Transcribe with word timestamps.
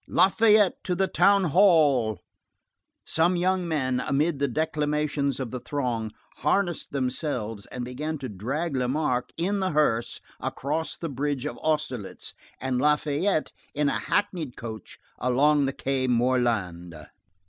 —Lafayette 0.07 0.83
to 0.83 0.95
the 0.95 1.07
Town 1.07 1.43
hall!" 1.43 2.17
Some 3.05 3.35
young 3.35 3.67
men, 3.67 3.99
amid 3.99 4.39
the 4.39 4.47
declamations 4.47 5.39
of 5.39 5.51
the 5.51 5.59
throng, 5.59 6.09
harnessed 6.37 6.91
themselves 6.91 7.67
and 7.67 7.85
began 7.85 8.17
to 8.17 8.27
drag 8.27 8.75
Lamarque 8.75 9.31
in 9.37 9.59
the 9.59 9.69
hearse 9.73 10.19
across 10.39 10.97
the 10.97 11.07
bridge 11.07 11.45
of 11.45 11.59
Austerlitz 11.59 12.33
and 12.59 12.81
Lafayette 12.81 13.51
in 13.75 13.89
a 13.89 13.99
hackney 13.99 14.49
coach 14.49 14.97
along 15.19 15.65
the 15.65 15.71
Quai 15.73 16.07
Morland. 16.07 16.95